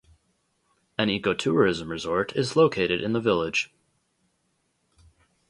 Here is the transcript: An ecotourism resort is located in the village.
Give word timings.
An 0.97 1.09
ecotourism 1.09 1.87
resort 1.87 2.35
is 2.35 2.55
located 2.55 3.01
in 3.01 3.13
the 3.13 3.19
village. 3.21 3.71